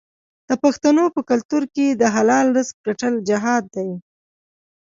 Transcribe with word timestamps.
د 0.49 0.51
پښتنو 0.63 1.03
په 1.15 1.21
کلتور 1.29 1.63
کې 1.75 1.87
د 1.91 2.03
حلال 2.15 2.47
رزق 2.57 2.75
ګټل 2.87 3.13
جهاد 3.29 3.63
دی. 3.75 3.89